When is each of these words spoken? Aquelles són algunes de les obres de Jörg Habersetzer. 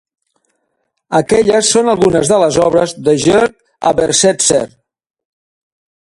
Aquelles 1.17 1.67
són 1.75 1.91
algunes 1.91 2.31
de 2.31 2.39
les 2.43 2.57
obres 2.63 2.95
de 3.09 3.15
Jörg 3.25 3.53
Habersetzer. 3.91 4.63